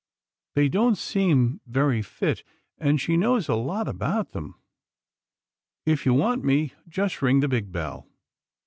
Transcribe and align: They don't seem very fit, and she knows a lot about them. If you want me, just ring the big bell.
They 0.55 0.67
don't 0.67 0.95
seem 0.97 1.61
very 1.67 2.01
fit, 2.01 2.43
and 2.79 2.99
she 2.99 3.17
knows 3.17 3.47
a 3.47 3.53
lot 3.53 3.87
about 3.87 4.29
them. 4.31 4.55
If 5.85 6.07
you 6.07 6.15
want 6.15 6.43
me, 6.43 6.73
just 6.89 7.21
ring 7.21 7.41
the 7.41 7.47
big 7.47 7.71
bell. 7.71 8.07